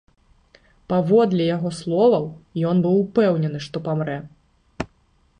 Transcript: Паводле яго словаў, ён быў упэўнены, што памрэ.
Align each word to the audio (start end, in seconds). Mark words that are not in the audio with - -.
Паводле 0.93 1.43
яго 1.55 1.69
словаў, 1.81 2.25
ён 2.69 2.81
быў 2.85 2.95
упэўнены, 3.03 3.59
што 3.67 3.77
памрэ. 3.89 4.17